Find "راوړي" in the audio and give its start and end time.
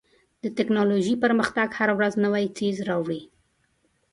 2.89-3.21